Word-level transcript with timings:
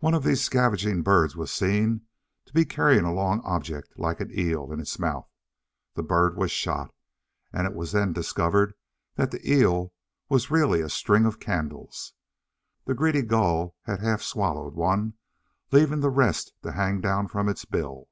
One 0.00 0.12
of 0.14 0.24
these 0.24 0.42
scavenging 0.42 1.02
birds 1.02 1.36
was 1.36 1.52
seen 1.52 2.00
to 2.46 2.52
be 2.52 2.64
carrying 2.64 3.04
a 3.04 3.14
long 3.14 3.40
object, 3.44 3.96
like 3.96 4.18
an 4.18 4.36
eel, 4.36 4.72
in 4.72 4.80
its 4.80 4.98
mouth. 4.98 5.30
The 5.94 6.02
bird 6.02 6.36
was 6.36 6.50
shot; 6.50 6.92
and 7.52 7.64
it 7.64 7.72
was 7.72 7.92
then 7.92 8.12
discovered 8.12 8.74
that 9.14 9.30
the 9.30 9.48
"eel" 9.48 9.92
was 10.28 10.50
really 10.50 10.80
a 10.80 10.88
string 10.88 11.26
of 11.26 11.38
candles! 11.38 12.12
The 12.86 12.94
greedy 12.94 13.22
Gull 13.22 13.76
had 13.82 14.00
half 14.00 14.20
swallowed 14.20 14.74
one, 14.74 15.14
leaving 15.70 16.00
the 16.00 16.10
rest 16.10 16.52
to 16.64 16.72
hang 16.72 17.00
down 17.00 17.28
from 17.28 17.48
its 17.48 17.64
bill. 17.64 18.08